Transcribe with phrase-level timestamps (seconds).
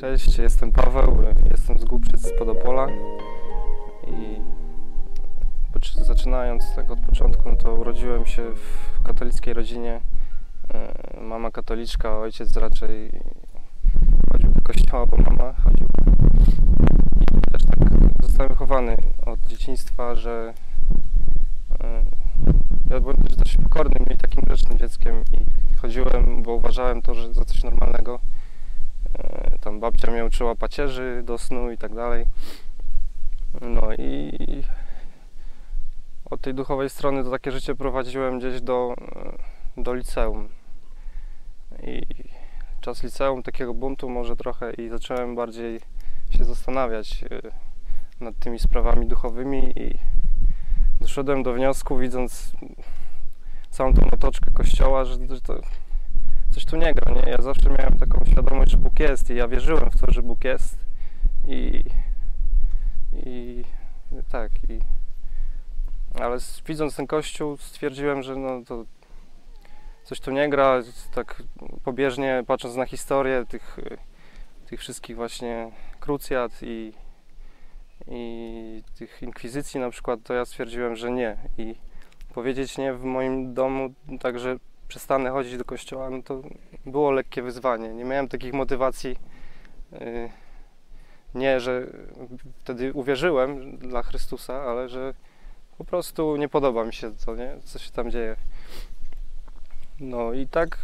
[0.00, 1.16] Cześć, jestem Paweł,
[1.50, 2.88] jestem z Głupczyc z Podopola
[4.06, 4.40] i
[6.02, 10.00] zaczynając tak od początku, no to urodziłem się w katolickiej rodzinie.
[10.74, 13.10] E, Mama katoliczka, ojciec raczej
[14.32, 15.88] chodził do kościoła, bo mama chodziła.
[17.20, 17.88] I też tak
[18.22, 20.54] zostałem wychowany od dzieciństwa, że
[21.80, 22.02] e,
[22.90, 27.44] ja byłem też pokornym i takim grzecznym dzieckiem i chodziłem, bo uważałem to, że za
[27.44, 28.18] coś normalnego.
[29.14, 32.26] E, Tam babcia mnie uczyła pacierzy do snu i tak dalej.
[33.60, 34.32] No i
[36.30, 38.94] od tej duchowej strony to takie życie prowadziłem gdzieś do,
[39.76, 40.48] do liceum.
[42.80, 45.80] Czas liceum, takiego buntu może trochę i zacząłem bardziej
[46.30, 47.40] się zastanawiać e,
[48.24, 49.98] nad tymi sprawami duchowymi i
[51.00, 52.52] doszedłem do wniosku, widząc
[53.70, 55.54] całą tą otoczkę kościoła, że, to
[56.50, 57.30] coś tu nie gra, nie?
[57.30, 60.44] Ja zawsze miałem taką świadomość, że Bóg jest i ja wierzyłem w to, że Bóg
[60.44, 60.78] jest
[61.46, 61.84] i,
[63.26, 63.64] i
[64.28, 64.80] tak i
[66.20, 68.84] ale widząc ten kościół stwierdziłem, że no to
[70.10, 70.82] coś tu nie gra,
[71.14, 71.42] tak
[71.84, 73.76] pobieżnie patrząc na historię tych,
[74.66, 75.70] tych wszystkich właśnie
[76.00, 76.92] krucjat i,
[78.08, 81.74] i tych inkwizycji na przykład, to ja stwierdziłem, że nie i
[82.34, 84.56] powiedzieć nie w moim domu, także
[84.88, 86.42] przestanę chodzić do kościoła, no to
[86.86, 87.88] było lekkie wyzwanie.
[87.88, 89.16] Nie miałem takich motywacji.
[89.92, 90.30] yy,
[91.34, 91.86] Nie, że
[92.58, 95.14] wtedy uwierzyłem dla Chrystusa, ale że
[95.78, 97.56] po prostu nie podoba mi się to, nie?
[97.64, 98.36] co się tam dzieje.
[100.00, 100.78] No i tak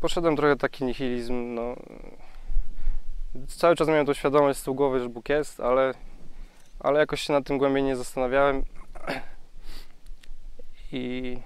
[0.00, 1.54] poszedłem trochę taki nihilizm.
[1.54, 1.76] No.
[3.48, 5.94] Cały czas miałem tą świadomość z tyłu głowy, że Bóg jest, ale,
[6.80, 8.64] ale jakoś się nad tym głębiej nie zastanawiałem.
[10.92, 11.38] I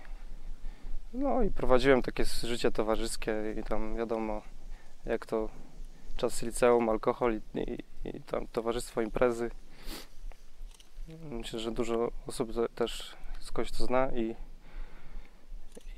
[1.12, 4.42] no i prowadziłem takie życie towarzyskie i tam wiadomo
[5.06, 5.48] jak to
[6.16, 9.50] czas liceum, alkohol i, i, i tam towarzystwo, imprezy.
[11.30, 14.34] Myślę, że dużo osób te- też skądś to zna i,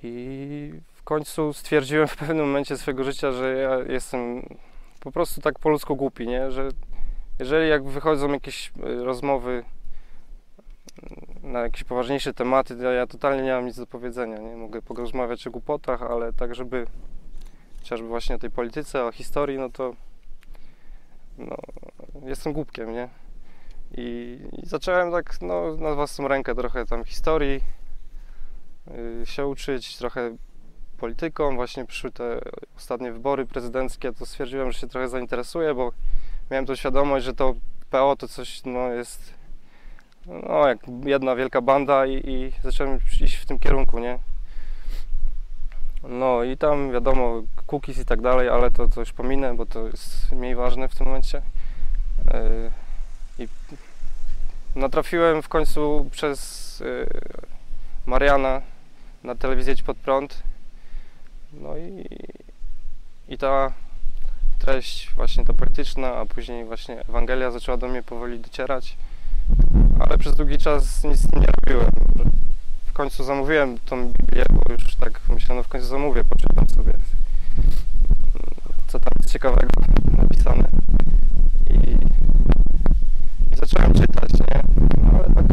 [0.03, 0.73] i
[1.09, 4.49] końcu stwierdziłem w pewnym momencie swojego życia, że ja jestem
[5.01, 6.51] po prostu tak po ludzku głupi, nie?
[6.51, 6.69] Że
[7.39, 9.65] jeżeli jak wychodzą jakieś y, rozmowy
[11.43, 14.57] na jakieś poważniejsze tematy, to ja totalnie nie mam nic do powiedzenia, nie?
[14.57, 16.87] Mogę porozmawiać o głupotach, ale tak, żeby
[17.79, 19.95] chociażby właśnie o tej polityce, o historii, no to
[21.39, 21.57] no,
[22.25, 23.09] jestem głupkiem, nie?
[23.97, 27.61] I, i zacząłem tak, no, na własną rękę trochę tam historii
[28.87, 30.37] yy, się uczyć, trochę
[30.99, 31.57] polityką.
[31.57, 32.41] Właśnie przyszły te
[32.77, 35.93] ostatnie wybory prezydenckie, to stwierdziłem, że się trochę zainteresuję, bo
[36.51, 37.55] miałem tą świadomość, że to
[37.91, 39.35] PO to coś, no, jest
[40.27, 44.19] no, jak jedna wielka banda i, i zacząłem iść w tym kierunku, nie?
[46.03, 50.33] No i tam wiadomo, cookies i tak dalej, ale to, już pominę, bo to jest
[50.33, 51.43] mniej ważne w tym momencie.
[53.39, 53.49] Yy, I
[54.77, 57.07] natrafiłem w końcu przez yy,
[58.07, 58.63] Mariana
[59.25, 60.43] na telewizję Pod Prąd.
[61.53, 62.05] No i,
[63.29, 63.73] i ta
[64.59, 68.97] treść właśnie ta polityczna, a później właśnie Ewangelia zaczęła do mnie powoli docierać
[69.99, 71.91] ale przez długi czas nic nie robiłem.
[72.87, 76.93] W końcu zamówiłem tą Biblię, bo już tak myślałem, no w końcu zamówię, poczytam sobie,
[78.87, 79.69] co tam jest ciekawego
[80.17, 80.69] napisane.
[81.71, 81.91] I,
[83.53, 84.63] i zacząłem czytać, nie?
[85.03, 85.45] No, ale tak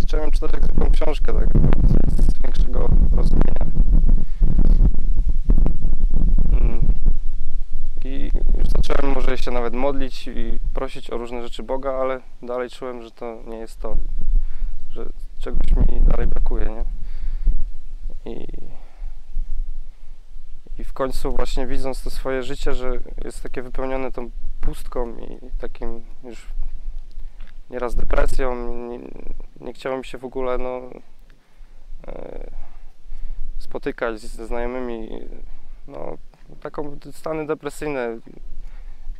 [0.00, 1.48] zacząłem czytać jak zwykłą książkę, tak,
[2.16, 3.66] bez większego rozumienia.
[6.60, 6.80] Mm.
[8.04, 12.70] I już zacząłem może się nawet modlić i prosić o różne rzeczy Boga, ale dalej
[12.70, 13.96] czułem, że to nie jest to,
[14.90, 15.06] że
[15.38, 16.84] czegoś mi dalej brakuje, nie?
[18.32, 18.46] I,
[20.78, 24.30] i w końcu właśnie widząc to swoje życie, że jest takie wypełnione tą
[24.60, 26.46] pustką i takim już
[27.70, 28.98] nieraz depresją, nie,
[29.60, 30.80] nie chciało mi się w ogóle no,
[32.06, 32.50] e,
[33.58, 35.08] spotykać ze znajomymi,
[35.88, 36.18] no
[36.60, 38.18] taką stany depresyjne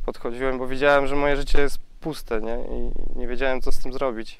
[0.05, 2.57] podchodziłem, bo wiedziałem, że moje życie jest puste, nie?
[2.57, 4.39] I nie wiedziałem, co z tym zrobić.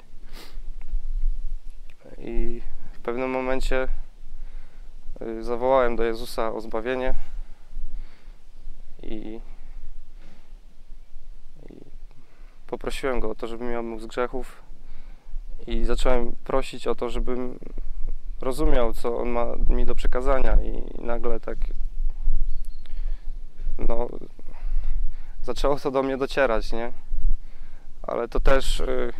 [2.18, 3.88] I w pewnym momencie
[5.22, 7.14] y, zawołałem do Jezusa o zbawienie
[9.02, 9.40] i,
[11.70, 11.80] i
[12.66, 14.62] poprosiłem Go o to, żeby mnie omył z grzechów
[15.66, 17.58] i zacząłem prosić o to, żebym
[18.40, 21.58] rozumiał, co On ma mi do przekazania i nagle tak
[23.88, 24.08] no,
[25.46, 26.92] zaczęło to do mnie docierać, nie?
[28.02, 29.12] Ale to też y,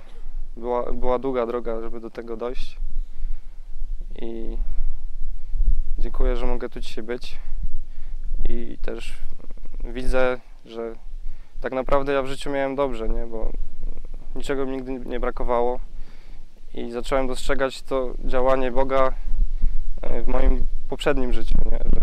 [0.56, 2.78] była, była długa droga, żeby do tego dojść.
[4.22, 4.58] I
[5.98, 7.38] dziękuję, że mogę tu dzisiaj być.
[8.48, 9.18] I też
[9.84, 10.92] widzę, że
[11.60, 13.26] tak naprawdę ja w życiu miałem dobrze, nie?
[13.26, 13.52] Bo
[14.34, 15.80] niczego mi nigdy nie brakowało.
[16.74, 19.12] I zacząłem dostrzegać to działanie Boga
[20.02, 21.78] e, w moim poprzednim życiu, nie?
[21.78, 22.00] Że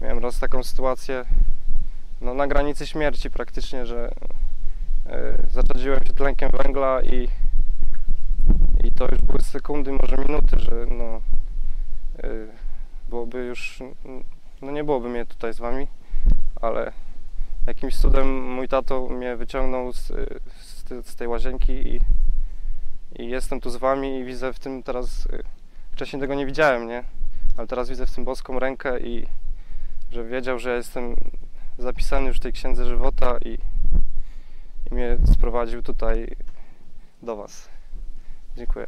[0.00, 1.24] miałem raz taką sytuację
[2.24, 4.12] no, na granicy śmierci praktycznie, że
[5.06, 7.28] e, zaczadziłem się tlenkiem węgla i,
[8.84, 11.20] i to już były sekundy, może minuty, że no,
[12.18, 12.28] e,
[13.08, 13.82] byłoby już,
[14.62, 15.88] no nie byłoby mnie tutaj z wami,
[16.60, 16.92] ale
[17.66, 20.06] jakimś cudem mój tato mnie wyciągnął z,
[20.60, 22.00] z, te- z tej łazienki i,
[23.22, 25.28] i jestem tu z wami i widzę w tym teraz,
[25.92, 27.04] wcześniej tego nie widziałem, nie?
[27.56, 29.26] Ale teraz widzę w tym boską rękę i
[30.10, 31.16] że wiedział, że ja jestem
[31.78, 33.58] zapisany już w tej księdze żywota i,
[34.90, 36.36] i mnie sprowadził tutaj
[37.22, 37.68] do was.
[38.56, 38.86] Dziękuję.